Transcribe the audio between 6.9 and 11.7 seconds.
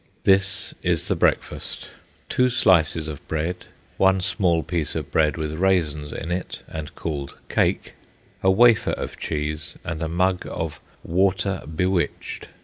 called "cake," a wafer of cheese, and a mug of "water